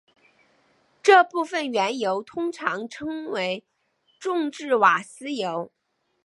[1.03, 3.63] 这部分原油通常称为
[4.19, 5.71] 重质瓦斯油。